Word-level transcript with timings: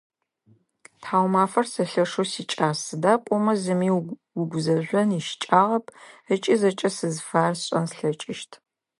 Тхьаумафэр 1.01 1.65
сэ 1.73 1.83
лъэшэу 1.91 2.27
сикӏас, 2.31 2.77
сыда 2.85 3.13
пӏомэ 3.23 3.53
зыми 3.61 3.89
угузэжъон 4.41 5.09
ищыкӏагъэп 5.19 5.85
ыкӏи 6.33 6.55
зэкӏэ 6.61 6.89
сызыфаер 6.97 7.53
сшӏэн 7.59 7.85
слъэкӏыщт. 7.91 8.51